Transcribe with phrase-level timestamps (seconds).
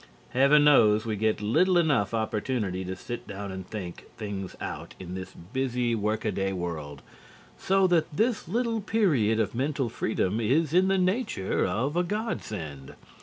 [0.29, 5.13] Heaven knows we get little enough opportunity to sit down and think things out in
[5.13, 7.03] this busy work a day world,
[7.59, 12.95] so that this little period of mental freedom is in the nature of a godsend.